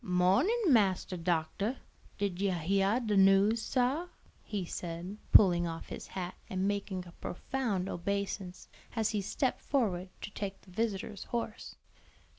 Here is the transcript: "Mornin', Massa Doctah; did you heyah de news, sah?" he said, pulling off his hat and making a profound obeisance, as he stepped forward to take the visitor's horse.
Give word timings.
"Mornin', 0.03 0.63
Massa 0.73 1.15
Doctah; 1.15 1.77
did 2.17 2.41
you 2.41 2.49
heyah 2.53 3.01
de 3.05 3.15
news, 3.15 3.61
sah?" 3.61 4.07
he 4.43 4.65
said, 4.65 5.19
pulling 5.31 5.67
off 5.67 5.89
his 5.89 6.07
hat 6.07 6.33
and 6.49 6.67
making 6.67 7.05
a 7.05 7.11
profound 7.21 7.87
obeisance, 7.87 8.67
as 8.95 9.11
he 9.11 9.21
stepped 9.21 9.61
forward 9.61 10.09
to 10.21 10.31
take 10.31 10.59
the 10.61 10.71
visitor's 10.71 11.25
horse. 11.25 11.75